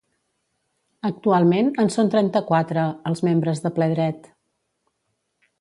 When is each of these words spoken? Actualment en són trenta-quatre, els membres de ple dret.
Actualment 1.09 1.69
en 1.83 1.93
són 1.97 2.09
trenta-quatre, 2.17 2.87
els 3.11 3.23
membres 3.31 3.65
de 3.67 3.73
ple 3.79 3.93
dret. 3.97 4.31